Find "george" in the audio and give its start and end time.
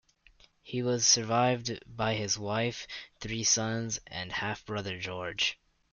4.99-5.59